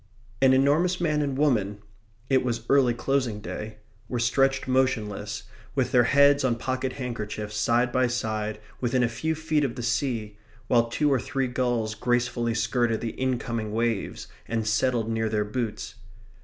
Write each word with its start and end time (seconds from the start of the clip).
An 0.41 0.51
enormous 0.53 0.99
man 0.99 1.21
and 1.21 1.37
woman 1.37 1.77
(it 2.27 2.43
was 2.43 2.63
early 2.69 2.95
closing 2.95 3.39
day) 3.39 3.77
were 4.09 4.17
stretched 4.17 4.67
motionless, 4.67 5.43
with 5.75 5.91
their 5.91 6.05
heads 6.05 6.43
on 6.43 6.55
pocket 6.55 6.93
handkerchiefs, 6.93 7.55
side 7.55 7.91
by 7.91 8.07
side, 8.07 8.59
within 8.79 9.03
a 9.03 9.07
few 9.07 9.35
feet 9.35 9.63
of 9.63 9.75
the 9.75 9.83
sea, 9.83 10.39
while 10.65 10.87
two 10.89 11.13
or 11.13 11.19
three 11.19 11.45
gulls 11.45 11.93
gracefully 11.93 12.55
skirted 12.55 12.99
the 12.99 13.11
incoming 13.11 13.73
waves, 13.73 14.27
and 14.47 14.65
settled 14.67 15.07
near 15.07 15.29
their 15.29 15.45
boots. 15.45 15.93